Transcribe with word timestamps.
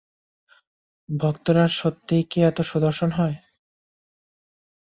ডাক্তাররা 1.09 1.65
সত্যিই 1.79 2.23
কি 2.31 2.39
এতো 2.49 2.61
সুদর্শন 2.71 3.09
হয়? 3.11 3.37